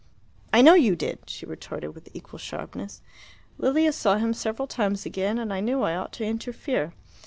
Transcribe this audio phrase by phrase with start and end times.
[0.51, 3.03] "I know you did," she retorted with equal sharpness.
[3.59, 6.93] "Lilia saw him several times again, and I knew I ought to interfere.